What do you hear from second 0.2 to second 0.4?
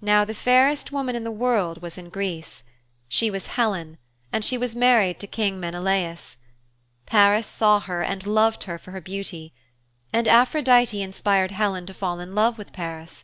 the